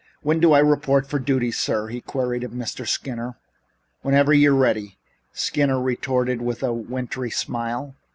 [0.23, 2.87] "When do I report for duty, sir?" he queried of Mr.
[2.87, 3.35] Skinner.
[4.01, 4.97] "Whenever you're ready,"
[5.31, 7.93] Skinner retorted with a wintry smile.